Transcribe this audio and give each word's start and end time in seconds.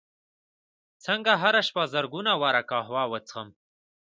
څنګه 1.05 1.31
هره 1.41 1.61
شپه 1.67 1.83
زرګونه 1.93 2.31
واره 2.41 2.61
قهوه 2.69 3.03
وڅښم 3.11 3.47